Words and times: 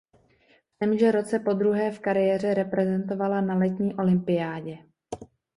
V 0.69 0.79
témže 0.79 1.11
roce 1.11 1.39
podruhé 1.39 1.91
v 1.91 1.99
kariéře 1.99 2.53
reprezentovala 2.53 3.41
na 3.41 3.55
letní 3.55 3.93
olympiádě. 3.95 4.77